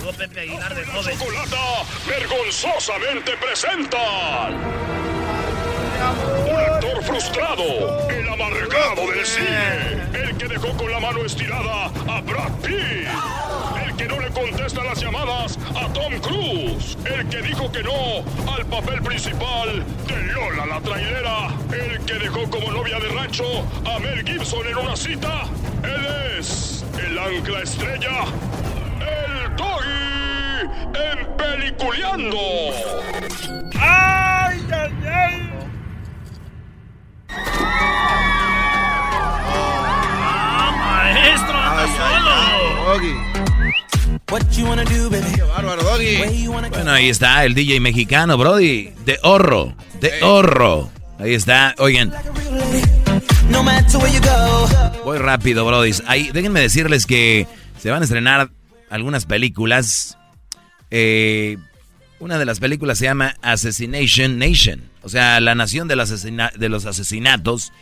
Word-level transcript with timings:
Llegó 0.00 0.12
Pepe 0.12 0.40
Aguilar 0.40 0.74
de 0.74 0.84
joven. 0.86 1.18
Chocolata 1.18 1.84
vergonzosamente 2.08 3.32
presenta. 3.36 4.48
Un 6.48 6.56
actor 6.56 7.04
frustrado, 7.04 8.08
el 8.08 8.26
amargado 8.26 9.10
del 9.10 9.26
cine, 9.26 10.00
el 10.14 10.38
que 10.38 10.48
dejó 10.48 10.74
con 10.78 10.90
la 10.90 11.00
mano 11.00 11.22
estirada 11.26 11.86
a 12.08 12.20
Brad 12.22 12.52
Pitt, 12.62 13.08
el 13.84 13.96
que 13.96 14.08
no 14.08 14.18
le 14.18 14.30
contesta 14.30 14.82
las 14.84 14.98
llamadas 15.02 15.58
a 15.76 15.92
Tom 15.92 16.18
Cruise, 16.20 16.96
el 17.04 17.28
que 17.28 17.42
dijo 17.42 17.70
que 17.70 17.82
no 17.82 18.24
al 18.50 18.64
papel 18.66 19.02
principal 19.02 19.84
de 20.06 20.22
Lola 20.32 20.64
la 20.64 20.80
trailera, 20.80 21.48
el 21.72 22.00
que 22.06 22.14
dejó 22.14 22.48
como 22.48 22.72
novia 22.72 22.98
de 22.98 23.08
rancho 23.08 23.44
a 23.84 23.98
Mel 23.98 24.24
Gibson 24.26 24.66
en 24.66 24.78
una 24.78 24.96
cita. 24.96 25.42
Él 25.84 26.38
es 26.38 26.86
el 26.98 27.18
ancla 27.18 27.60
estrella, 27.60 28.24
el 29.00 29.56
Doggy, 29.56 29.89
en 30.94 31.36
Peliculeando. 31.36 32.38
¡Ay, 33.78 34.60
ay, 34.72 34.92
ay! 35.06 35.50
¡Ah, 39.42 41.12
maestro! 41.14 41.56
¡Anda 41.56 41.86
solo! 41.96 42.40
What 44.30 44.42
you 44.52 44.66
wanna 44.66 44.84
do, 44.84 45.10
baby? 45.10 45.26
Qué 45.34 45.42
bárbaro, 45.42 45.82
Doggy. 45.82 46.46
Bueno, 46.46 46.92
ahí 46.92 47.08
está 47.08 47.44
el 47.44 47.54
DJ 47.54 47.80
mexicano, 47.80 48.36
Brody. 48.38 48.92
De 49.04 49.18
horro. 49.22 49.74
De 50.00 50.22
horro. 50.22 50.90
Ahí 51.18 51.34
está. 51.34 51.74
Oigan, 51.78 52.12
No 53.48 53.62
matter 53.62 53.96
where 54.00 54.12
you 54.12 54.20
go. 54.20 54.68
voy 55.04 55.18
rápido, 55.18 55.64
Brody. 55.66 55.92
Ahí, 56.06 56.30
déjenme 56.32 56.60
decirles 56.60 57.06
que 57.06 57.46
se 57.78 57.90
van 57.90 58.02
a 58.02 58.04
estrenar 58.04 58.50
algunas 58.88 59.26
películas. 59.26 60.16
Eh, 60.90 61.56
una 62.18 62.38
de 62.38 62.44
las 62.44 62.60
películas 62.60 62.98
se 62.98 63.06
llama 63.06 63.36
Assassination 63.42 64.38
Nation. 64.38 64.82
O 65.02 65.08
sea, 65.08 65.40
la 65.40 65.54
nación 65.54 65.88
de 65.88 65.96
los, 65.96 66.10
asesinatos. 66.86 67.72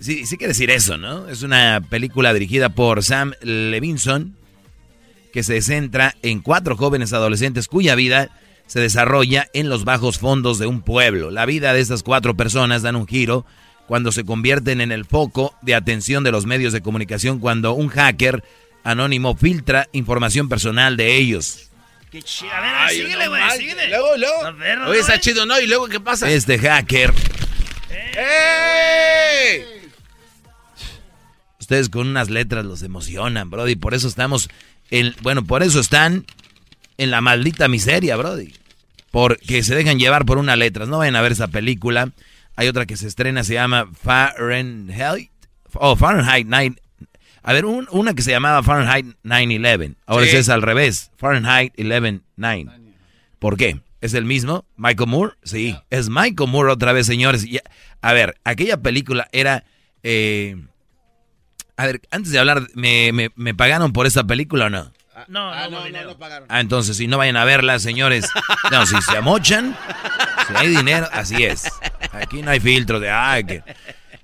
Sí, 0.00 0.26
sí 0.26 0.36
quiere 0.36 0.52
decir 0.52 0.70
eso, 0.70 0.98
¿no? 0.98 1.28
Es 1.28 1.42
una 1.42 1.80
película 1.88 2.34
dirigida 2.34 2.70
por 2.70 3.02
Sam 3.02 3.32
Levinson 3.42 4.36
que 5.32 5.42
se 5.42 5.60
centra 5.62 6.14
en 6.22 6.40
cuatro 6.40 6.76
jóvenes 6.76 7.12
adolescentes 7.12 7.68
cuya 7.68 7.94
vida 7.94 8.30
se 8.66 8.80
desarrolla 8.80 9.48
en 9.52 9.68
los 9.68 9.84
bajos 9.84 10.18
fondos 10.18 10.58
de 10.58 10.66
un 10.66 10.82
pueblo. 10.82 11.30
La 11.30 11.46
vida 11.46 11.72
de 11.72 11.80
estas 11.80 12.02
cuatro 12.02 12.36
personas 12.36 12.82
dan 12.82 12.96
un 12.96 13.06
giro 13.06 13.46
cuando 13.86 14.12
se 14.12 14.24
convierten 14.24 14.80
en 14.80 14.92
el 14.92 15.04
foco 15.04 15.54
de 15.62 15.74
atención 15.74 16.24
de 16.24 16.32
los 16.32 16.46
medios 16.46 16.72
de 16.72 16.80
comunicación 16.80 17.38
cuando 17.38 17.72
un 17.74 17.88
hacker 17.88 18.42
anónimo 18.82 19.36
filtra 19.36 19.88
información 19.92 20.48
personal 20.48 20.96
de 20.96 21.16
ellos. 21.16 21.65
¡Qué 22.10 22.22
chido! 22.22 22.52
A 22.52 22.60
ver, 22.60 22.74
Ay, 22.74 22.96
síguele, 22.96 23.24
no 23.24 23.30
güey, 23.30 23.50
síguele. 23.58 23.88
Luego, 23.88 24.16
luego. 24.16 24.44
A 24.44 24.50
ver, 24.52 24.78
Oye, 24.80 25.00
está 25.00 25.18
chido, 25.18 25.44
¿no? 25.46 25.60
¿Y 25.60 25.66
luego 25.66 25.88
qué 25.88 26.00
pasa? 26.00 26.30
Este 26.30 26.58
hacker, 26.58 27.12
¡Ey! 28.16 29.64
ustedes 31.60 31.88
con 31.88 32.06
unas 32.06 32.30
letras 32.30 32.64
los 32.64 32.82
emocionan, 32.82 33.50
Brody, 33.50 33.74
por 33.74 33.92
eso 33.92 34.06
estamos 34.06 34.48
en, 34.90 35.16
bueno, 35.22 35.44
por 35.44 35.64
eso 35.64 35.80
están 35.80 36.24
en 36.96 37.10
la 37.10 37.20
maldita 37.20 37.66
miseria, 37.68 38.16
Brody. 38.16 38.54
Porque 39.10 39.62
se 39.62 39.74
dejan 39.74 39.98
llevar 39.98 40.26
por 40.26 40.38
unas 40.38 40.58
letras. 40.58 40.88
No 40.88 40.98
vayan 40.98 41.16
a 41.16 41.22
ver 41.22 41.32
esa 41.32 41.48
película. 41.48 42.10
Hay 42.54 42.68
otra 42.68 42.86
que 42.86 42.96
se 42.96 43.06
estrena, 43.06 43.44
se 43.44 43.54
llama 43.54 43.88
Fahrenheit. 44.02 45.30
Oh, 45.74 45.96
Fahrenheit 45.96 46.46
9. 46.48 46.76
A 47.48 47.52
ver, 47.52 47.64
un- 47.64 47.86
una 47.92 48.12
que 48.14 48.22
se 48.22 48.32
llamaba 48.32 48.62
Fahrenheit 48.64 49.06
9-11. 49.22 49.94
Ahora 50.04 50.26
Sí. 50.26 50.36
es 50.36 50.48
al 50.48 50.62
revés. 50.62 51.12
Fahrenheit 51.16 51.72
11-9. 51.78 52.70
¿Por 53.38 53.56
qué? 53.56 53.80
¿Es 54.00 54.14
el 54.14 54.24
mismo? 54.24 54.64
¿Michael 54.76 55.08
Moore? 55.08 55.34
Sí, 55.44 55.76
es 55.90 56.08
Michael 56.08 56.50
Moore 56.50 56.72
otra 56.72 56.92
vez, 56.92 57.06
señores. 57.06 57.44
Y, 57.44 57.60
a 58.02 58.12
ver, 58.12 58.36
aquella 58.44 58.78
película 58.78 59.28
era... 59.32 59.64
eh, 60.02 60.56
a 61.76 61.86
ver, 61.86 62.00
antes 62.10 62.32
de 62.32 62.38
hablar, 62.38 62.62
¿me, 62.74 63.12
me, 63.12 63.30
me 63.36 63.54
pagaron 63.54 63.92
por 63.92 64.06
esa 64.06 64.24
película 64.24 64.66
o 64.66 64.70
no? 64.70 64.92
No, 65.28 65.50
Ah, 65.52 65.68
no, 65.70 65.80
no, 65.84 65.88
no, 65.90 66.04
no 66.04 66.18
pagaron. 66.18 66.46
Ah, 66.50 66.60
entonces, 66.60 66.96
si 66.96 67.06
no 67.06 67.16
vayan 67.18 67.36
a 67.36 67.44
verla, 67.44 67.78
señores. 67.78 68.28
No, 68.70 68.84
si 68.86 69.00
se 69.02 69.16
amochan, 69.16 69.76
si 70.48 70.54
hay 70.56 70.68
dinero, 70.68 71.08
así 71.12 71.44
es. 71.44 71.64
Aquí 72.12 72.42
no 72.42 72.50
hay 72.50 72.60
filtro 72.60 72.98
de, 73.00 73.10
ay, 73.10 73.44
que... 73.44 73.62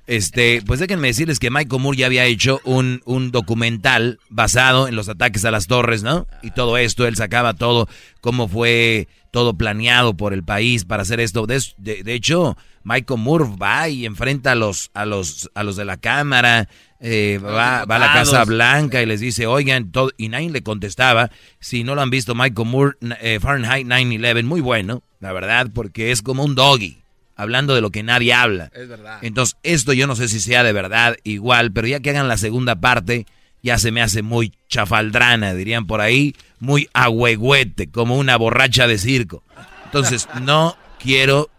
Este, 0.06 0.62
pues 0.66 0.80
déjenme 0.80 1.08
decirles 1.08 1.38
que 1.38 1.50
Michael 1.50 1.80
Moore 1.80 1.96
ya 1.96 2.06
había 2.06 2.24
hecho 2.24 2.60
un, 2.64 3.02
un 3.04 3.30
documental 3.30 4.18
basado 4.30 4.88
en 4.88 4.96
los 4.96 5.08
ataques 5.08 5.44
a 5.44 5.50
las 5.52 5.66
torres, 5.68 6.02
¿no? 6.02 6.26
Y 6.42 6.50
todo 6.50 6.76
esto, 6.76 7.06
él 7.06 7.14
sacaba 7.16 7.54
todo, 7.54 7.88
cómo 8.20 8.48
fue 8.48 9.06
todo 9.30 9.54
planeado 9.54 10.14
por 10.14 10.32
el 10.34 10.42
país 10.42 10.84
para 10.84 11.02
hacer 11.02 11.20
esto. 11.20 11.46
De, 11.46 11.62
de- 11.78 12.02
de 12.02 12.14
hecho, 12.14 12.56
Michael 12.82 13.20
Moore 13.20 13.44
va 13.60 13.88
y 13.88 14.04
enfrenta 14.04 14.52
a 14.52 14.54
los, 14.56 14.90
a 14.92 15.06
los, 15.06 15.48
a 15.54 15.62
los 15.62 15.76
de 15.76 15.84
la 15.84 15.96
cámara, 15.96 16.68
eh, 17.00 17.38
va, 17.42 17.84
va 17.84 17.96
a 17.96 17.98
la 18.00 18.12
Casa. 18.12 18.44
Blanca 18.44 19.00
y 19.02 19.06
les 19.06 19.20
dice, 19.20 19.46
oigan, 19.46 19.92
todo, 19.92 20.10
y 20.18 20.28
nadie 20.28 20.50
le 20.50 20.62
contestaba. 20.62 21.30
Si 21.60 21.84
no 21.84 21.94
lo 21.94 22.02
han 22.02 22.10
visto, 22.10 22.34
Michael 22.34 22.68
Moore, 22.68 22.96
eh, 23.20 23.38
Fahrenheit 23.40 23.86
9-11, 23.86 24.42
muy 24.44 24.60
bueno, 24.60 25.02
la 25.20 25.32
verdad, 25.32 25.68
porque 25.72 26.10
es 26.10 26.20
como 26.22 26.44
un 26.44 26.54
doggy, 26.56 27.01
hablando 27.36 27.74
de 27.74 27.80
lo 27.80 27.90
que 27.90 28.02
nadie 28.02 28.32
habla. 28.34 28.70
Es 28.74 28.88
verdad. 28.88 29.18
Entonces, 29.22 29.56
esto 29.62 29.92
yo 29.92 30.06
no 30.06 30.16
sé 30.16 30.28
si 30.28 30.40
sea 30.40 30.62
de 30.62 30.72
verdad 30.72 31.16
igual, 31.24 31.72
pero 31.72 31.86
ya 31.88 32.00
que 32.00 32.10
hagan 32.10 32.28
la 32.28 32.36
segunda 32.36 32.76
parte, 32.76 33.26
ya 33.62 33.78
se 33.78 33.92
me 33.92 34.02
hace 34.02 34.22
muy 34.22 34.52
chafaldrana, 34.68 35.54
dirían 35.54 35.86
por 35.86 36.00
ahí, 36.00 36.34
muy 36.60 36.88
agüegüete, 36.92 37.88
como 37.90 38.16
una 38.16 38.36
borracha 38.36 38.86
de 38.86 38.98
circo. 38.98 39.42
Entonces, 39.84 40.28
no 40.42 40.76
quiero, 40.98 41.50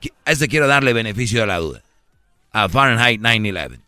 qui- 0.00 0.12
a 0.24 0.32
este 0.32 0.48
quiero 0.48 0.66
darle 0.68 0.92
beneficio 0.92 1.40
de 1.40 1.46
la 1.46 1.58
duda, 1.58 1.82
a 2.52 2.68
Fahrenheit 2.68 3.20
9-11. 3.20 3.78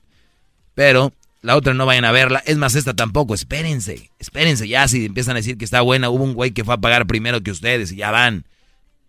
Pero 0.75 1.13
la 1.43 1.57
otra 1.57 1.75
no 1.75 1.87
vayan 1.87 2.05
a 2.05 2.13
verla, 2.13 2.43
es 2.47 2.57
más, 2.57 2.75
esta 2.75 2.95
tampoco, 2.95 3.35
espérense, 3.35 4.11
espérense 4.19 4.67
ya, 4.67 4.89
si 4.89 5.05
empiezan 5.05 5.37
a 5.37 5.41
decir 5.41 5.59
que 5.59 5.65
está 5.65 5.81
buena, 5.83 6.09
hubo 6.11 6.25
un 6.25 6.35
güey 6.35 6.51
que 6.53 6.65
fue 6.65 6.75
a 6.75 6.79
pagar 6.79 7.07
primero 7.07 7.43
que 7.43 7.51
ustedes 7.51 7.93
y 7.93 7.97
ya 7.97 8.11
van. 8.11 8.45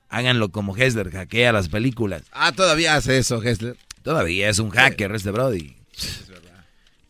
Háganlo 0.10 0.50
como 0.50 0.76
Hessler, 0.78 1.12
hackea 1.12 1.52
las 1.52 1.70
películas. 1.70 2.24
Ah, 2.32 2.52
todavía 2.52 2.96
hace 2.96 3.18
eso, 3.18 3.42
Hessler. 3.42 3.76
Todavía 4.04 4.50
es 4.50 4.60
un 4.60 4.70
hacker 4.70 5.14
este 5.14 5.32
Brody. 5.32 5.76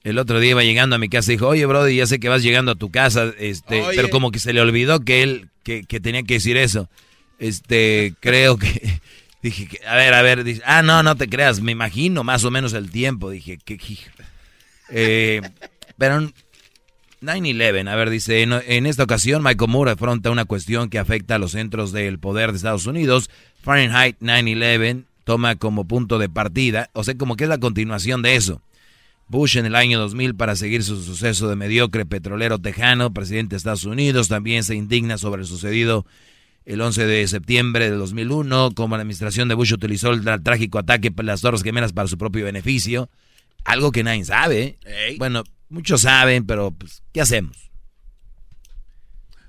El 0.03 0.19
otro 0.19 0.39
día 0.39 0.51
iba 0.51 0.63
llegando 0.63 0.95
a 0.95 1.00
mi 1.00 1.09
casa 1.09 1.31
y 1.31 1.35
dijo, 1.35 1.47
oye 1.47 1.66
Brody, 1.66 1.95
ya 1.95 2.05
sé 2.05 2.19
que 2.19 2.29
vas 2.29 2.44
llegando 2.44 2.72
a 2.72 2.75
tu 2.75 2.91
casa, 2.91 3.34
este, 3.39 3.81
Oye. 3.81 3.95
pero 3.95 4.09
como 4.11 4.29
que 4.31 4.38
se 4.39 4.53
le 4.53 4.61
olvidó 4.61 5.00
que 5.00 5.23
él, 5.23 5.50
que, 5.63 5.84
que 5.84 6.00
tenía 6.00 6.22
que 6.23 6.35
decir 6.35 6.57
eso. 6.57 6.89
Este, 7.39 8.13
creo 8.19 8.57
que, 8.57 9.00
dije, 9.41 9.67
que- 9.67 9.85
a 9.85 9.95
ver, 9.95 10.13
a 10.13 10.22
ver, 10.22 10.44
dice, 10.44 10.61
ah, 10.66 10.84
no, 10.84 11.01
no 11.01 11.16
te 11.16 11.28
creas, 11.28 11.59
me 11.59 11.72
imagino 11.72 12.23
más 12.23 12.44
o 12.44 12.51
menos 12.51 12.73
el 12.73 12.91
tiempo, 12.91 13.31
dije, 13.31 13.57
que, 13.57 13.79
eh, 14.91 15.41
pero 15.97 16.31
9-11, 17.25 17.90
a 17.90 17.96
ver, 17.96 18.09
dice, 18.09 18.41
en, 18.41 18.86
esta 18.86 19.03
ocasión 19.03 19.44
Michael 19.44 19.72
Moore 19.72 19.91
afronta 19.91 20.31
una 20.31 20.46
cuestión 20.46 20.90
que 20.90 21.00
afecta 21.00 21.36
a 21.36 21.40
los 21.40 21.52
centros 21.52 21.91
del 21.91 22.19
poder 22.19 22.52
de 22.52 22.58
Estados 22.58 22.86
Unidos. 22.86 23.30
Fahrenheit 23.62 24.18
9-11 24.19 25.06
toma 25.24 25.56
como 25.56 25.85
punto 25.85 26.19
de 26.19 26.30
partida, 26.30 26.90
o 26.94 27.03
sea, 27.03 27.18
como 27.18 27.35
que 27.35 27.46
es 27.46 27.50
la 27.50 27.58
continuación 27.58 28.22
de 28.22 28.35
eso. 28.35 28.62
Bush 29.28 29.58
en 29.58 29.66
el 29.66 29.75
año 29.75 30.00
2000 30.00 30.35
para 30.35 30.56
seguir 30.56 30.84
su 30.84 31.02
suceso 31.02 31.50
de 31.50 31.56
mediocre 31.56 32.06
petrolero 32.06 32.59
tejano, 32.59 33.12
presidente 33.12 33.56
de 33.56 33.58
Estados 33.58 33.85
Unidos, 33.85 34.28
también 34.28 34.64
se 34.64 34.75
indigna 34.75 35.18
sobre 35.18 35.41
el 35.41 35.47
sucedido 35.47 36.06
el 36.66 36.81
11 36.81 37.06
de 37.06 37.28
septiembre 37.28 37.90
de 37.90 37.96
2001, 37.96 38.72
como 38.75 38.96
la 38.96 39.02
administración 39.02 39.47
de 39.47 39.56
Bush 39.56 39.74
utilizó 39.74 40.12
el 40.12 40.24
trágico 40.44 40.80
ataque 40.80 41.12
por 41.12 41.25
las 41.25 41.41
Torres 41.41 41.64
Gemelas 41.64 41.94
para 41.94 42.08
su 42.08 42.18
propio 42.18 42.46
beneficio, 42.46 43.09
algo 43.64 43.91
que 43.91 44.03
nadie 44.03 44.25
sabe. 44.25 44.78
¿eh? 44.85 45.16
Bueno, 45.18 45.44
muchos 45.70 46.02
saben, 46.02 46.46
pero 46.46 46.72
pues, 46.72 47.02
¿qué 47.14 47.22
hacemos? 47.22 47.58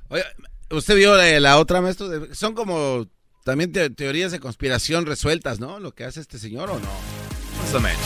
Oye, 0.09 0.25
¿usted 0.71 0.97
vio 0.97 1.17
la, 1.17 1.41
la 1.41 1.59
otra, 1.59 1.81
maestro? 1.81 2.09
Son 2.35 2.55
como 2.55 3.07
también 3.45 3.73
te- 3.73 3.91
teorías 3.91 4.33
de 4.33 4.41
conspiración 4.41 5.07
resueltas, 5.07 5.59
¿no? 5.61 5.81
Lo 5.81 5.93
que 5.93 6.05
hace 6.05 6.21
este 6.21 6.39
señor 6.39 6.71
o 6.71 6.79
no. 6.79 6.89
Más 7.63 7.75
o 7.75 7.81
menos. 7.81 8.01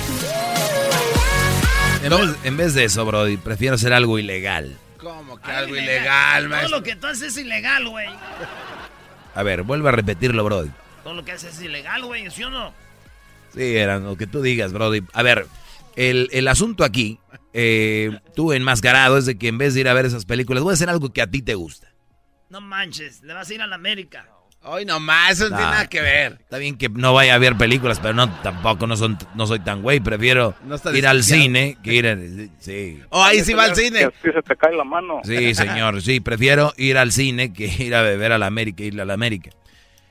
En, 2.03 2.11
vez, 2.11 2.37
en 2.45 2.57
vez 2.57 2.75
de 2.75 2.85
eso, 2.85 3.05
Brody, 3.05 3.37
prefiero 3.37 3.75
hacer 3.75 3.93
algo 3.93 4.19
ilegal. 4.19 4.79
Como 4.99 5.39
que 5.41 5.51
algo 5.51 5.77
ilegal, 5.77 6.45
Todo 6.45 6.51
maestro. 6.51 6.79
lo 6.79 6.83
que 6.83 6.97
tú 6.97 7.06
haces 7.06 7.23
es 7.33 7.37
ilegal, 7.39 7.89
güey. 7.89 8.09
A 9.35 9.43
ver, 9.43 9.63
vuelve 9.63 9.89
a 9.89 9.93
repetirlo, 9.93 10.43
Brody. 10.45 10.71
Todo 11.05 11.15
lo 11.15 11.25
que 11.25 11.33
haces 11.33 11.55
es 11.56 11.63
ilegal, 11.63 12.05
güey, 12.05 12.31
¿sí 12.31 12.43
o 12.45 12.51
no? 12.51 12.73
Sí, 13.55 13.77
era 13.77 13.99
lo 13.99 14.17
que 14.17 14.27
tú 14.27 14.41
digas, 14.43 14.73
Brody. 14.73 15.03
A 15.13 15.23
ver, 15.23 15.47
el, 15.97 16.29
el 16.33 16.49
asunto 16.49 16.85
aquí, 16.85 17.19
eh, 17.52 18.19
tú 18.35 18.52
enmascarado, 18.52 19.19
es 19.19 19.26
de 19.26 19.37
que 19.38 19.49
en 19.49 19.58
vez 19.58 19.75
de 19.75 19.81
ir 19.81 19.88
a 19.88 19.94
ver 19.94 20.06
esas 20.06 20.25
películas, 20.25 20.62
voy 20.62 20.73
a 20.73 20.75
hacer 20.75 20.88
algo 20.91 21.12
que 21.12 21.23
a 21.23 21.26
ti 21.31 21.43
te 21.43 21.55
gusta. 21.55 21.88
No 22.49 22.61
manches, 22.61 23.23
le 23.23 23.32
vas 23.32 23.49
a 23.50 23.55
ir 23.55 23.62
a 23.62 23.67
la 23.67 23.76
América. 23.76 24.26
Hoy 24.62 24.85
nomás, 24.85 25.31
eso 25.32 25.44
no 25.44 25.56
tiene 25.56 25.62
Nah. 25.62 25.70
nada 25.70 25.87
que 25.88 26.02
ver. 26.02 26.37
Está 26.41 26.58
bien 26.58 26.76
que 26.76 26.91
no 26.91 27.14
vaya 27.14 27.35
a 27.35 27.38
ver 27.38 27.56
películas, 27.56 27.99
pero 27.99 28.12
no 28.12 28.31
tampoco 28.43 28.87
no 28.87 28.94
son 28.94 29.17
no 29.35 29.47
soy 29.47 29.61
tan 29.61 29.81
güey, 29.81 30.00
prefiero 30.00 30.55
No 30.67 30.76
ir 30.94 31.06
al 31.06 31.23
cine 31.25 31.79
que 31.82 31.94
ir 31.94 32.06
al 32.06 32.50
sí. 32.58 33.00
Oh, 33.08 33.23
ahí 33.23 33.41
sí 33.43 33.55
va 33.55 33.64
al 33.64 33.73
Que 33.73 33.81
cine. 33.87 34.05
así 34.05 34.31
se 34.35 34.43
te 34.43 34.56
cae 34.56 34.75
la 34.76 34.85
mano. 34.85 35.20
Sí, 35.25 35.55
señor, 35.55 36.03
sí, 36.03 36.20
prefiero 36.20 36.75
ir 36.76 36.99
al 36.99 37.11
cine 37.11 37.55
que 37.55 37.64
ir 37.82 37.94
a 37.94 38.03
beber 38.03 38.32
a 38.32 38.38
la 38.38 38.46
América, 38.46 38.82
ir 38.82 39.00
a 39.00 39.06
la 39.06 39.14
América. 39.14 39.50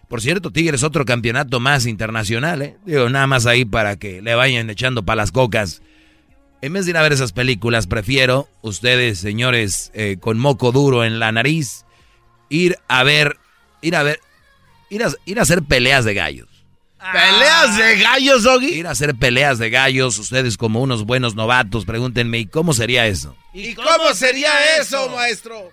Por 0.08 0.20
cierto, 0.22 0.50
Tigres 0.50 0.82
otro 0.82 1.06
campeonato 1.06 1.60
más 1.60 1.86
internacional, 1.86 2.64
¿eh? 2.64 2.78
Digo, 2.88 3.08
nada 3.10 3.28
más 3.28 3.46
ahí 3.46 3.66
para 3.66 3.98
que 3.98 4.24
le 4.24 4.34
vayan 4.34 4.68
echando 4.72 5.04
para 5.04 5.18
las 5.18 5.32
cocas. 5.32 5.84
En 6.62 6.74
vez 6.74 6.86
de 6.86 6.92
ir 6.92 6.98
a 6.98 7.02
ver 7.02 7.14
esas 7.14 7.32
películas, 7.32 7.88
prefiero, 7.88 8.50
ustedes, 8.62 9.20
señores, 9.20 9.92
eh, 9.94 10.18
con 10.20 10.38
moco 10.38 10.74
duro 10.74 11.06
en 11.06 11.20
la 11.20 11.32
nariz, 11.32 11.86
ir 12.50 12.78
a 12.90 13.04
ver, 13.04 13.38
ir 13.82 13.96
a 13.96 14.04
ver, 14.04 14.20
ir 14.90 15.04
a, 15.04 15.12
ir 15.26 15.40
a 15.40 15.44
hacer 15.44 15.64
peleas 15.64 16.04
de 16.04 16.14
gallos. 16.14 16.48
¿Peleas 17.14 17.78
de 17.78 17.98
gallos, 18.00 18.44
Doggy? 18.44 18.74
Ir 18.74 18.88
a 18.88 18.92
hacer 18.92 19.16
peleas 19.16 19.58
de 19.58 19.70
gallos, 19.70 20.20
ustedes 20.20 20.58
como 20.58 20.82
unos 20.82 21.06
buenos 21.06 21.34
novatos, 21.34 21.86
pregúntenme, 21.86 22.40
¿y 22.40 22.46
cómo 22.46 22.74
sería 22.74 23.08
eso? 23.08 23.38
¿Y 23.54 23.74
cómo 23.74 24.14
sería 24.14 24.78
eso, 24.82 25.10
maestro? 25.10 25.72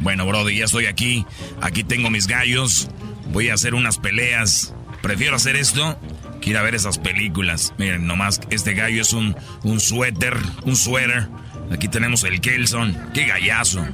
Bueno, 0.00 0.24
Brody, 0.24 0.58
ya 0.58 0.64
estoy 0.66 0.86
aquí. 0.86 1.26
Aquí 1.60 1.82
tengo 1.82 2.08
mis 2.08 2.28
gallos. 2.28 2.88
Voy 3.28 3.50
a 3.50 3.54
hacer 3.54 3.74
unas 3.74 3.98
peleas. 3.98 4.74
Prefiero 5.02 5.36
hacer 5.36 5.56
esto 5.56 5.98
que 6.40 6.50
ir 6.50 6.56
a 6.56 6.62
ver 6.62 6.74
esas 6.74 6.98
películas. 6.98 7.74
Miren, 7.78 8.06
nomás 8.06 8.40
este 8.50 8.74
gallo 8.74 9.02
es 9.02 9.12
un, 9.12 9.36
un 9.62 9.80
suéter, 9.80 10.36
un 10.64 10.76
suéter. 10.76 11.28
Aquí 11.72 11.88
tenemos 11.88 12.24
el 12.24 12.40
Kelson. 12.40 12.96
¡Qué 13.12 13.26
gallazo! 13.26 13.86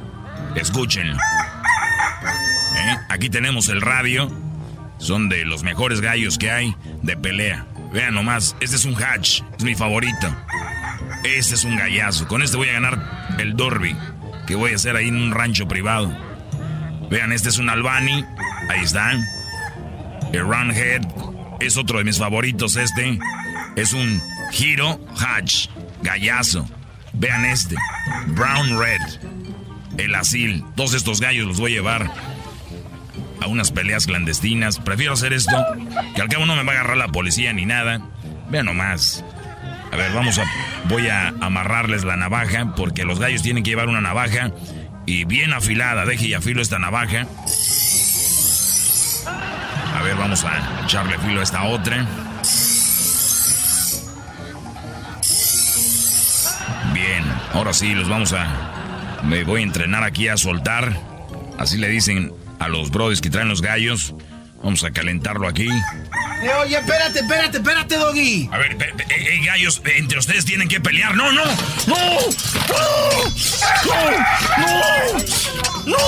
Escúchenlo. 0.55 1.17
¿Eh? 1.17 2.97
Aquí 3.09 3.31
tenemos 3.31 3.69
el 3.69 3.81
radio. 3.81 4.31
Son 4.99 5.29
de 5.29 5.45
los 5.45 5.63
mejores 5.65 6.01
gallos 6.01 6.39
que 6.39 6.51
hay 6.51 6.77
de 7.03 7.17
pelea. 7.17 7.67
Vean 7.93 8.15
nomás, 8.15 8.57
este 8.61 8.77
es 8.77 8.85
un 8.85 8.95
hatch. 8.95 9.43
Es 9.59 9.65
mi 9.65 9.75
favorito. 9.75 10.35
Este 11.25 11.55
es 11.55 11.65
un 11.65 11.77
gallazo. 11.77 12.29
Con 12.29 12.43
este 12.43 12.57
voy 12.57 12.69
a 12.69 12.75
ganar 12.75 13.37
el 13.39 13.57
Derby. 13.57 13.97
Que 14.47 14.55
voy 14.55 14.73
a 14.73 14.77
hacer 14.77 14.97
ahí 14.97 15.09
en 15.09 15.17
un 15.17 15.33
rancho 15.33 15.67
privado. 15.67 16.17
Vean, 17.11 17.33
este 17.33 17.49
es 17.49 17.59
un 17.59 17.69
Albani. 17.71 18.25
Ahí 18.69 18.81
están. 18.83 19.25
El 20.33 20.43
Runhead. 20.43 21.03
Es 21.61 21.77
otro 21.77 21.99
de 21.99 22.05
mis 22.05 22.19
favoritos 22.19 22.77
este. 22.77 23.19
Es 23.77 23.93
un 23.93 24.21
Hiro 24.59 25.01
Hatch. 25.19 25.69
Gallazo. 26.03 26.69
Vean 27.13 27.45
este. 27.45 27.77
Brown 28.29 28.79
Red. 28.79 29.01
El 29.99 30.15
Asil. 30.15 30.65
Todos 30.77 30.95
estos 30.95 31.21
gallos 31.21 31.47
los 31.47 31.61
voy 31.61 31.73
a 31.73 31.77
llevar 31.77 32.11
a 33.41 33.47
unas 33.47 33.71
peleas 33.71 34.07
clandestinas. 34.07 34.79
Prefiero 34.79 35.13
hacer 35.13 35.33
esto. 35.33 35.57
Que 36.15 36.23
al 36.23 36.29
cabo 36.29 36.47
no 36.47 36.57
me 36.57 36.65
va 36.65 36.73
a 36.73 36.75
agarrar 36.77 36.97
la 36.97 37.09
policía 37.09 37.53
ni 37.53 37.65
nada. 37.65 38.01
Vean 38.51 38.67
nomás. 38.67 39.25
A 39.93 39.97
ver, 39.97 40.13
vamos 40.13 40.39
a. 40.39 40.45
Voy 40.89 41.09
a 41.09 41.29
amarrarles 41.41 42.05
la 42.05 42.17
navaja 42.17 42.75
porque 42.75 43.05
los 43.05 43.21
gallos 43.21 43.43
tienen 43.43 43.63
que 43.63 43.71
llevar 43.71 43.89
una 43.89 44.01
navaja 44.01 44.51
y 45.07 45.25
bien 45.25 45.53
afilada. 45.53 46.05
Deje 46.05 46.27
y 46.27 46.35
afilo 46.35 46.61
esta 46.61 46.79
navaja. 46.79 47.27
A 50.05 50.07
ver, 50.07 50.17
vamos 50.17 50.45
a 50.45 50.83
echarle 50.85 51.19
filo 51.19 51.41
a 51.41 51.43
esta 51.43 51.65
otra. 51.65 52.07
Bien, 56.93 57.25
ahora 57.55 57.73
sí, 57.73 57.95
los 57.95 58.07
vamos 58.07 58.35
a. 58.35 59.23
Me 59.23 59.45
voy 59.45 59.63
a 59.63 59.65
entrenar 59.65 60.05
aquí 60.05 60.29
a 60.29 60.37
soltar. 60.37 60.95
Así 61.59 61.79
le 61.79 61.89
dicen 61.89 62.35
a 62.59 62.69
los 62.69 62.91
brodis 62.91 63.23
que 63.23 63.31
traen 63.31 63.49
los 63.49 63.63
gallos. 63.63 64.15
Vamos 64.63 64.85
a 64.85 64.91
calentarlo 64.91 65.49
aquí. 65.49 65.71
Eh, 65.71 66.51
oye, 66.61 66.77
espérate, 66.77 67.21
espérate, 67.21 67.57
espérate, 67.57 67.97
Doggy. 67.97 68.51
A 68.53 68.59
ver, 68.59 68.73
eh, 68.73 68.95
eh, 69.09 69.41
gallos, 69.47 69.81
eh, 69.87 69.95
entre 69.97 70.19
ustedes 70.19 70.45
tienen 70.45 70.69
que 70.69 70.81
pelear. 70.83 71.17
No, 71.17 71.33
no, 71.33 71.47
no, 71.47 71.55
no, 71.87 71.97
no, 74.59 75.97
no. 75.97 75.99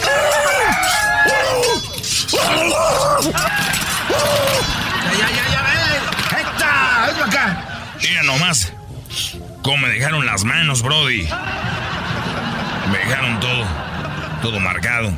Ya, 0.00 0.97
cómo 9.68 9.86
me 9.86 9.90
dejaron 9.90 10.24
las 10.24 10.44
manos, 10.44 10.80
Brody. 10.80 11.28
Me 12.90 12.98
dejaron 13.00 13.38
todo, 13.38 13.66
todo 14.40 14.60
marcado. 14.60 15.12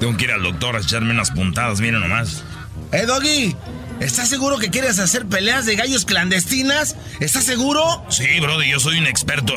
Tengo 0.00 0.16
que 0.16 0.24
ir 0.24 0.32
al 0.32 0.42
doctor 0.42 0.74
a 0.74 0.80
echarme 0.80 1.12
unas 1.12 1.30
puntadas, 1.30 1.80
miren 1.80 2.00
nomás. 2.00 2.42
Eh, 2.90 3.06
Doggy, 3.06 3.54
¿estás 4.00 4.28
seguro 4.28 4.58
que 4.58 4.70
quieres 4.70 4.98
hacer 4.98 5.26
peleas 5.26 5.66
de 5.66 5.76
gallos 5.76 6.04
clandestinas? 6.04 6.96
¿Estás 7.20 7.44
seguro? 7.44 8.04
Sí, 8.08 8.26
Brody, 8.40 8.68
yo 8.68 8.80
soy 8.80 8.98
un 8.98 9.06
experto 9.06 9.54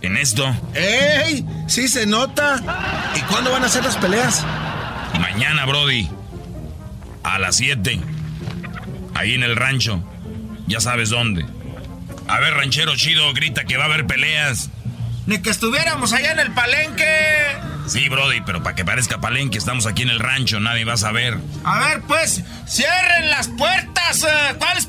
en 0.00 0.16
esto. 0.16 0.54
¡Ey! 0.74 1.44
Sí 1.66 1.88
se 1.88 2.06
nota. 2.06 2.62
¿Y 3.16 3.20
cuándo 3.22 3.50
van 3.50 3.64
a 3.64 3.66
hacer 3.66 3.82
las 3.82 3.96
peleas? 3.96 4.46
Mañana, 5.20 5.66
Brody. 5.66 6.08
A 7.24 7.40
las 7.40 7.56
7. 7.56 7.98
Ahí 9.14 9.34
en 9.34 9.42
el 9.42 9.56
rancho. 9.56 10.00
Ya 10.68 10.78
sabes 10.78 11.10
dónde. 11.10 11.44
A 12.32 12.40
ver, 12.40 12.54
ranchero 12.54 12.96
chido, 12.96 13.30
grita 13.34 13.64
que 13.64 13.76
va 13.76 13.84
a 13.84 13.86
haber 13.88 14.06
peleas. 14.06 14.70
Ni 15.26 15.38
que 15.42 15.50
estuviéramos 15.50 16.14
allá 16.14 16.32
en 16.32 16.38
el 16.40 16.50
palenque. 16.52 17.04
Sí, 17.86 18.08
Brody, 18.08 18.40
pero 18.40 18.62
para 18.62 18.74
que 18.74 18.84
parezca 18.86 19.20
palenque, 19.20 19.58
estamos 19.58 19.84
aquí 19.86 20.00
en 20.02 20.08
el 20.08 20.18
rancho, 20.18 20.58
nadie 20.58 20.84
va 20.86 20.94
a 20.94 20.96
saber. 20.96 21.36
A 21.62 21.78
ver, 21.88 22.00
pues, 22.08 22.42
cierren 22.66 23.28
las 23.28 23.48
puertas. 23.48 24.24
eh. 24.24 24.54
¿Cuáles, 24.58 24.86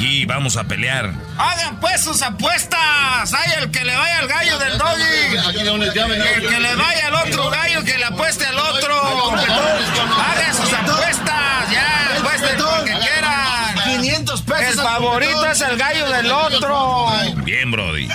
Aquí 0.00 0.24
vamos 0.24 0.56
a 0.56 0.64
pelear. 0.64 1.12
Hagan, 1.36 1.78
pues, 1.78 2.02
sus 2.02 2.22
apuestas. 2.22 3.34
Hay 3.34 3.62
el 3.62 3.70
que 3.70 3.84
le 3.84 3.94
vaya 3.94 4.20
al 4.20 4.28
gallo 4.28 4.58
del 4.58 4.78
Doggy. 4.78 5.02
El 5.36 6.48
que 6.48 6.58
le 6.58 6.74
vaya 6.74 7.08
al 7.08 7.14
otro 7.16 7.50
gallo, 7.50 7.84
que 7.84 7.98
le 7.98 8.04
apueste 8.06 8.46
al 8.46 8.58
otro. 8.58 8.98
Hagan 8.98 10.54
sus 10.56 10.72
apuestas. 10.72 11.70
Ya, 11.70 12.16
apuesten 12.18 12.58
lo 12.58 12.84
que 12.84 12.92
quieran. 12.92 13.74
500 14.00 14.40
pesos. 14.40 14.68
El 14.70 14.80
favorito 14.80 15.44
es 15.44 15.60
el 15.60 15.76
gallo 15.76 16.08
del 16.08 16.32
otro. 16.32 17.06
Bien, 17.44 17.70
Brody. 17.70 18.08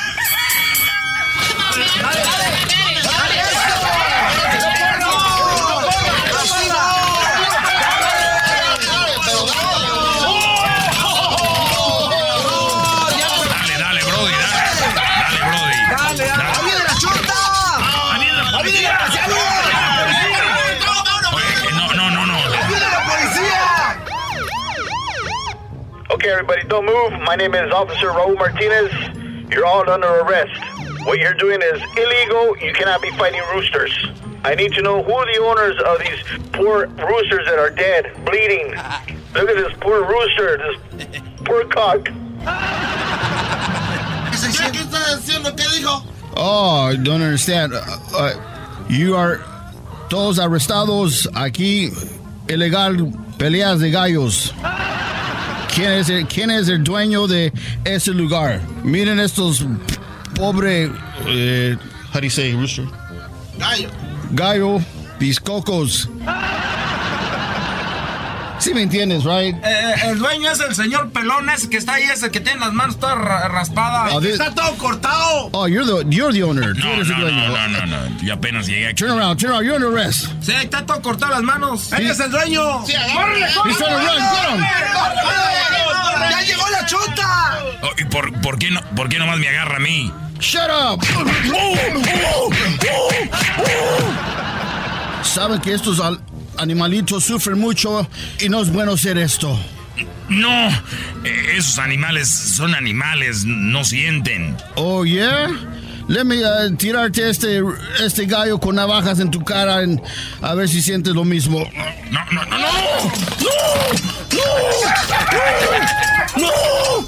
Dale, 2.02 2.75
Okay, 26.26 26.34
everybody, 26.34 26.64
don't 26.64 26.88
move. 26.88 27.22
My 27.22 27.36
name 27.36 27.54
is 27.54 27.72
Officer 27.72 28.08
Raul 28.08 28.34
Martinez. 28.34 28.92
You're 29.52 29.64
all 29.64 29.88
under 29.88 30.08
arrest. 30.08 30.60
What 31.06 31.20
you're 31.20 31.36
doing 31.36 31.62
is 31.62 31.80
illegal. 31.96 32.58
You 32.58 32.74
cannot 32.74 33.04
be 33.04 33.12
fighting 33.12 33.44
roosters. 33.54 33.94
I 34.44 34.56
need 34.56 34.74
to 34.74 34.82
know 34.82 35.04
who 35.04 35.14
are 35.14 35.32
the 35.32 35.40
owners 35.40 35.80
of 35.86 36.00
these 36.00 36.50
poor 36.52 36.88
roosters 36.88 37.46
that 37.46 37.60
are 37.60 37.70
dead, 37.70 38.12
bleeding. 38.26 38.72
Look 39.36 39.50
at 39.52 39.56
this 39.56 39.72
poor 39.80 40.04
rooster, 40.04 40.58
this 40.98 41.22
poor 41.44 41.64
cock. 41.66 42.06
¿Qué 44.32 44.82
está 44.82 45.18
diciendo? 45.18 45.56
¿Qué 45.56 45.64
dijo? 45.78 46.04
Oh, 46.36 46.90
I 46.90 46.96
don't 46.96 47.22
understand. 47.22 47.74
Uh, 47.74 47.86
uh, 48.16 48.34
you 48.90 49.16
are 49.16 49.42
todos 50.10 50.40
arrestados 50.40 51.28
aquí, 51.36 51.92
ilegal, 52.48 53.14
peleas 53.38 53.80
de 53.80 53.92
gallos. 53.92 54.56
¿Quién 55.76 55.92
es, 55.92 56.10
el, 56.10 56.26
¿Quién 56.28 56.52
es 56.52 56.70
el 56.70 56.86
dueño 56.86 57.28
de 57.28 57.52
ese 57.84 58.12
lugar? 58.12 58.62
Miren 58.86 59.20
estos 59.20 59.66
pobre, 60.34 60.90
eh, 61.28 61.76
how 62.14 62.22
do 62.22 62.26
you 62.26 62.30
say 62.30 62.54
rooster? 62.54 62.86
Gallo. 63.60 63.90
Gallo, 64.32 64.80
these 65.20 65.38
cocos. 65.38 66.08
Sí 68.66 68.74
me 68.74 68.82
entiendes, 68.82 69.24
right? 69.24 69.56
Eh, 69.64 69.94
el 70.06 70.18
dueño 70.18 70.50
es 70.50 70.60
el 70.60 70.74
señor 70.74 71.12
pelón 71.12 71.48
ese 71.52 71.70
que 71.70 71.78
está 71.78 71.94
ahí, 71.94 72.04
ese 72.06 72.32
que 72.32 72.40
tiene 72.40 72.60
las 72.62 72.74
manos 72.74 73.00
todas 73.00 73.16
ra- 73.16 73.48
raspadas. 73.48 74.12
Oh, 74.12 74.20
this- 74.20 74.32
está 74.32 74.56
todo 74.56 74.76
cortado. 74.78 75.50
Oh, 75.52 75.68
you're 75.68 75.86
the 75.86 76.04
you're 76.10 76.34
the 76.34 76.42
owner. 76.42 76.76
No, 76.76 76.96
no, 76.98 77.04
dueño. 77.04 77.32
no, 77.32 77.68
no, 77.68 77.68
no, 77.68 77.86
no. 77.86 78.22
Yo 78.24 78.34
apenas 78.34 78.66
llegué 78.66 78.88
aquí. 78.88 78.96
Turn 78.96 79.12
around, 79.12 79.40
turn 79.40 79.52
around. 79.52 79.66
You're 79.68 79.76
under 79.76 79.90
arrest. 79.96 80.26
Sí, 80.42 80.52
ahí 80.52 80.64
está 80.66 80.84
todo 80.84 81.00
cortado 81.04 81.34
las 81.34 81.44
manos. 81.44 81.94
Él 81.94 82.08
es 82.10 82.20
el 82.20 82.32
dueño. 82.32 82.84
Sí, 82.88 82.94
He's 82.94 83.78
trying 83.78 83.78
to 83.78 84.00
run. 84.00 84.18
Get 84.18 84.50
him. 84.50 84.66
¡Ya 86.32 86.42
llegó 86.42 86.68
la 86.72 86.86
chota! 86.88 87.60
Oh, 87.84 87.92
¿Y 88.00 88.06
por, 88.06 88.34
por, 88.42 88.58
qué 88.58 88.72
no, 88.72 88.82
por 88.96 89.10
qué 89.10 89.20
nomás 89.20 89.38
me 89.38 89.48
agarra 89.48 89.76
a 89.76 89.80
mí? 89.80 90.12
¡Shut 90.40 90.62
up! 90.72 91.06
Saben 95.24 95.62
que 95.62 95.74
estos 95.76 96.00
animalitos 96.58 97.24
sufren 97.24 97.60
mucho 97.60 98.08
y 98.40 98.50
no 98.50 98.62
es 98.62 98.72
bueno 98.72 98.94
hacer 98.94 99.18
esto. 99.18 99.58
No, 100.28 100.68
eh, 101.24 101.56
esos 101.58 101.78
animales 101.80 102.30
son 102.30 102.74
animales, 102.76 103.46
no 103.46 103.86
sienten. 103.86 104.58
Oh, 104.76 105.06
yeah? 105.06 105.50
Let 106.08 106.26
me 106.26 106.44
uh, 106.44 106.76
tirarte 106.76 107.30
este, 107.30 107.62
este 108.04 108.26
gallo 108.26 108.60
con 108.60 108.76
navajas 108.76 109.20
en 109.20 109.32
tu 109.32 109.44
cara 109.44 109.80
a 110.42 110.54
ver 110.54 110.70
si 110.70 110.82
sientes 110.82 111.14
lo 111.14 111.24
mismo. 111.24 111.60
No, 112.12 112.20
no, 112.32 112.46
no, 112.46 112.58
no. 112.58 112.58
No. 112.58 112.70
No. 116.38 116.48
No. 116.48 117.05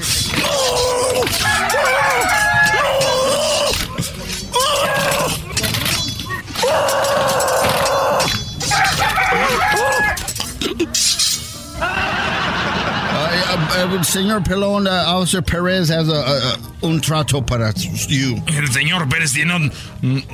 El 13.98 14.06
señor 14.06 14.44
Pelón, 14.44 14.88
uh, 14.88 15.18
Officer 15.18 15.42
Pérez 15.42 15.89
has 15.89 16.08
a, 16.08 16.58
un 16.82 17.01
trato 17.01 17.44
para 17.44 17.74
you. 17.74 18.44
El 18.48 18.72
señor 18.72 19.10
Pérez 19.10 19.34
tiene 19.34 19.56
un, 19.56 19.72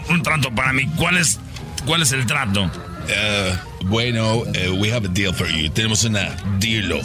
un, 0.10 0.22
trato 0.22 0.54
para 0.54 0.74
mí. 0.74 0.86
¿Cuál 0.98 1.18
es, 1.18 1.40
cuál 1.86 2.02
es 2.02 2.12
el 2.12 2.26
trato? 2.26 2.64
Uh, 2.66 3.56
bueno, 3.86 4.40
uh, 4.40 4.76
we 4.80 4.92
have 4.92 5.06
a 5.06 5.10
deal 5.10 5.34
for 5.34 5.48
you. 5.48 5.70
Tenemos 5.70 6.04
una 6.04 6.36
deal. 6.60 6.92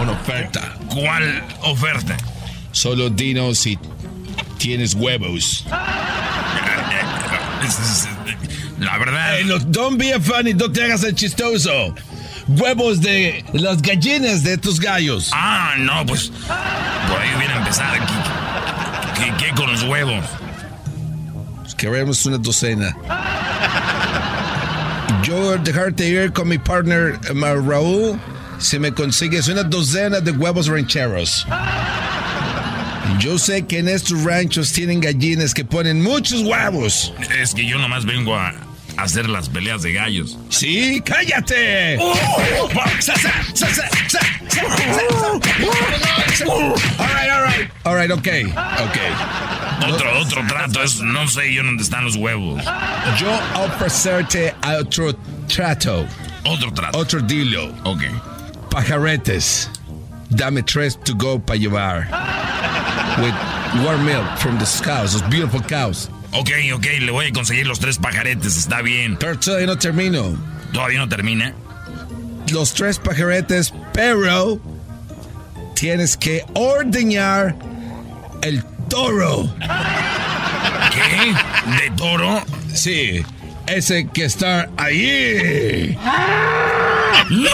Una 0.00 0.12
oferta. 0.12 0.76
¿Cuál 0.88 1.44
oferta? 1.62 2.16
Solo 2.72 3.10
dinos 3.10 3.58
si 3.58 3.78
tienes 4.58 4.94
huevos. 4.94 5.66
La 8.78 8.96
verdad. 8.96 9.34
Hey, 9.36 9.44
look, 9.44 9.70
don't 9.70 9.98
be 9.98 10.12
a 10.12 10.20
funny, 10.20 10.54
no 10.54 10.72
te 10.72 10.84
hagas 10.84 11.04
el 11.04 11.14
chistoso 11.14 11.94
huevos 12.58 13.00
de 13.00 13.44
las 13.52 13.80
gallinas 13.82 14.42
de 14.42 14.58
tus 14.58 14.80
gallos. 14.80 15.30
Ah, 15.32 15.74
no, 15.78 16.04
pues 16.06 16.28
por 16.28 17.20
ahí 17.20 17.30
hubiera 17.36 17.56
empezado 17.56 17.94
aquí. 17.94 18.14
¿Qué, 19.16 19.44
qué 19.44 19.54
con 19.54 19.70
los 19.70 19.82
huevos? 19.84 20.24
Pues 21.60 21.74
queremos 21.74 22.24
una 22.26 22.38
docena. 22.38 22.96
Yo 25.22 25.56
dejarte 25.58 26.08
ir 26.08 26.32
con 26.32 26.48
mi 26.48 26.58
partner 26.58 27.18
Raúl 27.34 28.18
si 28.58 28.78
me 28.78 28.92
consigues 28.92 29.48
una 29.48 29.62
docena 29.62 30.20
de 30.20 30.32
huevos 30.32 30.66
rancheros. 30.66 31.46
Yo 33.18 33.38
sé 33.38 33.66
que 33.66 33.78
en 33.78 33.88
estos 33.88 34.24
ranchos 34.24 34.72
tienen 34.72 35.00
gallinas 35.00 35.52
que 35.52 35.64
ponen 35.64 36.02
muchos 36.02 36.42
huevos. 36.42 37.12
Es 37.38 37.54
que 37.54 37.66
yo 37.66 37.78
nomás 37.78 38.06
vengo 38.06 38.34
a, 38.34 38.54
hacer 38.96 39.28
las 39.28 39.48
peleas 39.48 39.82
de 39.82 39.92
gallos. 39.92 40.38
Sí, 40.48 41.02
cállate. 41.04 41.98
all 41.98 42.14
right, 46.98 47.30
all 47.30 47.42
right. 47.42 47.70
All 47.84 47.94
right, 47.94 48.10
okay. 48.10 48.44
Okay. 48.44 49.10
Otro, 49.88 50.20
otro 50.20 50.46
trato, 50.46 50.82
es, 50.82 51.00
no 51.00 51.26
sé 51.26 51.52
yo 51.52 51.62
dónde 51.62 51.82
están 51.82 52.04
los 52.04 52.16
huevos. 52.16 52.62
Yo 53.18 53.30
ofrecerte 53.54 54.54
otro 54.62 55.14
trato. 55.48 56.06
Otro 56.44 56.72
trato. 56.72 56.98
Otro 56.98 57.20
dilo. 57.20 57.72
Ok. 57.84 58.02
Pajaretes. 58.70 59.70
Dame 60.30 60.62
tres 60.62 60.96
to 61.04 61.14
go 61.14 61.38
para 61.38 61.58
llevar. 61.58 62.06
With 63.18 63.34
warm 63.84 64.04
milk 64.04 64.38
from 64.38 64.58
the 64.58 64.64
cows, 64.84 65.12
those 65.12 65.22
beautiful 65.28 65.60
cows. 65.60 66.08
Ok, 66.32 66.50
ok, 66.74 66.86
le 67.00 67.10
voy 67.10 67.26
a 67.26 67.32
conseguir 67.32 67.66
los 67.66 67.80
tres 67.80 67.98
pajaretes, 67.98 68.56
está 68.56 68.82
bien. 68.82 69.16
Pero 69.18 69.38
todavía 69.38 69.66
no 69.66 69.78
termino. 69.78 70.36
¿Todavía 70.72 71.00
no 71.00 71.08
termina? 71.08 71.54
Los 72.52 72.74
tres 72.74 72.98
pajaretes, 72.98 73.74
pero 73.92 74.60
tienes 75.74 76.16
que 76.16 76.44
ordeñar 76.54 77.56
el 78.42 78.64
toro. 78.88 79.52
¿Qué? 80.92 81.32
¿De 81.82 81.96
toro? 81.96 82.42
Sí, 82.74 83.24
ese 83.66 84.08
que 84.08 84.24
está 84.24 84.68
ahí. 84.76 85.98
¡No! 87.28 87.50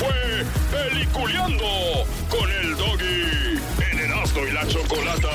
Fue 0.00 0.44
Peliculeando 0.70 2.06
con 2.30 2.50
el 2.50 2.76
Doggy 2.76 3.60
en 3.90 3.98
el 3.98 4.04
Erasmo 4.06 4.46
y 4.46 4.52
la 4.52 4.66
Chocolata. 4.66 5.28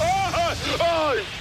¡Ay! 0.00 0.56
¡Ay! 0.80 1.33